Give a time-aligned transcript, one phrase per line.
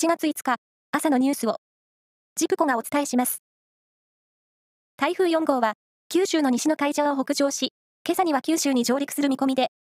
[0.00, 0.58] 7月5日、
[0.92, 1.56] 朝のニュースを、
[2.36, 3.42] ジプコがお伝えします。
[4.96, 5.72] 台風4号は、
[6.08, 7.72] 九州の西の海上を北上し、
[8.06, 9.72] 今朝には九州に上陸する見込みで、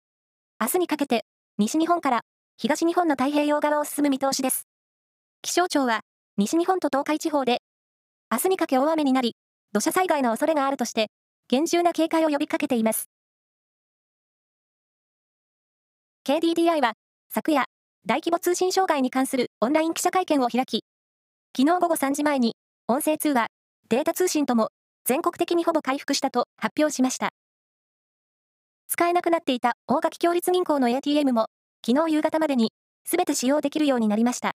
[0.59, 1.23] 明日にかけて、
[1.59, 2.21] 西日本から
[2.57, 4.67] 東日本の太平洋側を進む見通しです。
[5.43, 5.99] 気象庁は、
[6.35, 7.59] 西日本と東海地方で、
[8.31, 9.35] 明日にかけ大雨になり、
[9.71, 11.11] 土砂災害の恐れがあるとして、
[11.47, 13.07] 厳重な警戒を呼びかけています。
[16.25, 16.93] KDDI は、
[17.29, 17.65] 昨夜、
[18.07, 20.85] 大規模通信障害に関するオンライン記者会見を開き、
[21.53, 22.55] 昨日午後3時前に、
[22.87, 23.47] 音声通話、
[23.89, 24.69] データ通信とも
[25.03, 27.31] 全国的にほぼ回復したと発表しました。
[28.87, 31.47] 使えなくなっていた大垣共立銀行の ATM も、
[31.85, 32.71] 昨日夕方までに
[33.03, 34.53] 全て使用できるようになりました。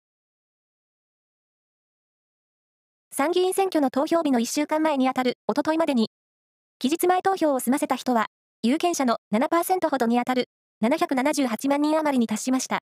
[3.14, 6.10] 参議院選挙の投票日の1週間前にあたるおとといまでに、
[6.80, 8.26] 期日前投票を済ませた人は、
[8.62, 10.50] 有権者の7%ほどにあたる
[10.84, 12.80] 778万人余りに達しました。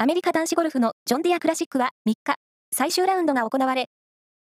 [0.00, 2.36] アメリカ男子ゴルフのジョンディアクラシックは3日、
[2.72, 3.86] 最終ラウンドが行われ、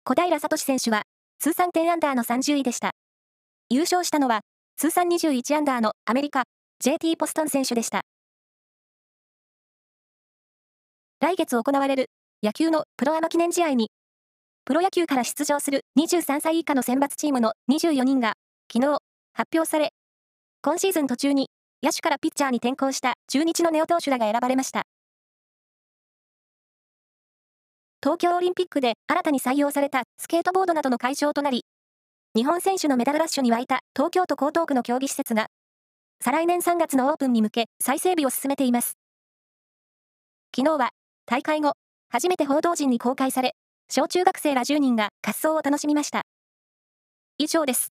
[0.03, 1.03] 小平智選手は
[1.37, 2.93] 通算10アンダーの30位でした。
[3.69, 4.41] 優勝したのは
[4.75, 6.45] 通算21アンダーのアメリカ、
[6.79, 8.01] JT ポストン選手でした。
[11.21, 12.07] 来月行われる
[12.41, 13.91] 野球のプロアマ記念試合に、
[14.65, 18.33] プロ野球から出場する23歳以下の選抜チームの24人が
[18.73, 18.97] 昨日
[19.33, 19.93] 発表され、
[20.63, 21.51] 今シーズン途中に
[21.83, 24.87] 野手からピッチャーに転向した中日のネオ投手らが選ばれました。
[28.05, 31.65] 東京オリンピックで新たに採用されたスケートボードなどの会場となり、
[32.35, 35.47] 日本選手のメダルラッシュに沸いた東京都江東区の競技施設が、
[36.23, 38.95] 再来年3月のオープンに向け再整備を進めています。
[40.55, 40.91] 昨日は、
[41.25, 41.73] 大会後、
[42.11, 43.55] 初めて報道陣に公開され、
[43.89, 46.25] 小中学生ら10人が滑走を楽しみました。
[47.39, 47.94] 以上です。